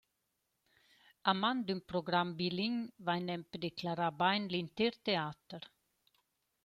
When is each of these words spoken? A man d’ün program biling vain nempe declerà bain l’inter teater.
A 1.31 1.33
man 1.41 1.57
d’ün 1.65 1.81
program 1.89 2.29
biling 2.39 2.77
vain 3.05 3.23
nempe 3.29 3.55
declerà 3.65 4.07
bain 4.21 4.43
l’inter 4.53 4.93
teater. 5.05 5.63